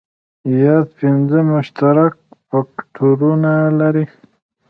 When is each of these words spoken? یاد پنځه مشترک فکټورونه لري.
یاد 0.63 0.87
پنځه 0.99 1.39
مشترک 1.51 2.13
فکټورونه 2.49 3.53
لري. 3.79 4.05